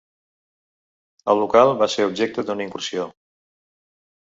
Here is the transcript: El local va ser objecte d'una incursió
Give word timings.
El 1.35 1.41
local 1.41 1.75
va 1.83 1.89
ser 1.97 2.09
objecte 2.13 2.47
d'una 2.49 2.69
incursió 2.69 3.09